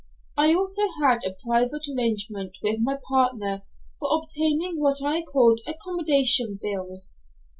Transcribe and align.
I 0.35 0.51
also 0.55 0.81
had 0.99 1.19
a 1.23 1.35
private 1.45 1.87
arrangement 1.87 2.57
with 2.63 2.79
my 2.81 2.97
partner 3.07 3.61
for 3.99 4.09
obtaining 4.17 4.79
what 4.79 4.97
I 5.03 5.21
called 5.21 5.59
accommodation 5.67 6.57
bills. 6.59 7.13